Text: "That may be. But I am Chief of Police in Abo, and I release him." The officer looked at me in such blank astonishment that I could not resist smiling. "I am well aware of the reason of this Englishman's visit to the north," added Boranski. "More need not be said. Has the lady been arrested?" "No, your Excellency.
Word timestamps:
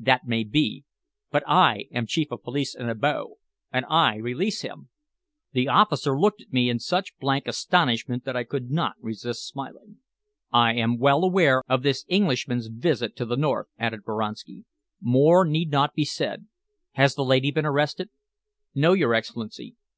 "That 0.00 0.26
may 0.26 0.42
be. 0.42 0.86
But 1.30 1.46
I 1.46 1.84
am 1.92 2.06
Chief 2.06 2.32
of 2.32 2.42
Police 2.42 2.74
in 2.74 2.86
Abo, 2.88 3.34
and 3.70 3.84
I 3.90 4.14
release 4.16 4.62
him." 4.62 4.88
The 5.52 5.68
officer 5.68 6.18
looked 6.18 6.40
at 6.40 6.50
me 6.50 6.70
in 6.70 6.78
such 6.78 7.18
blank 7.18 7.46
astonishment 7.46 8.24
that 8.24 8.34
I 8.34 8.44
could 8.44 8.70
not 8.70 8.94
resist 9.02 9.46
smiling. 9.46 9.98
"I 10.50 10.72
am 10.76 10.96
well 10.96 11.22
aware 11.24 11.62
of 11.68 11.82
the 11.82 11.88
reason 11.88 11.90
of 11.90 11.94
this 11.94 12.04
Englishman's 12.08 12.66
visit 12.68 13.16
to 13.16 13.26
the 13.26 13.36
north," 13.36 13.66
added 13.78 14.02
Boranski. 14.02 14.64
"More 14.98 15.44
need 15.44 15.70
not 15.72 15.92
be 15.94 16.06
said. 16.06 16.46
Has 16.92 17.14
the 17.14 17.22
lady 17.22 17.50
been 17.50 17.66
arrested?" 17.66 18.08
"No, 18.74 18.94
your 18.94 19.12
Excellency. 19.12 19.76